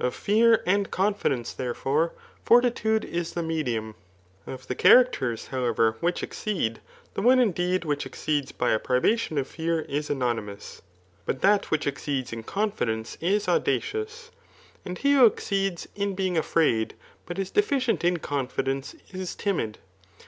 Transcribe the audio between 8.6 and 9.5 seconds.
ft 'privation of